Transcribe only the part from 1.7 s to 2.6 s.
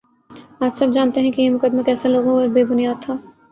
کیسا لغو اور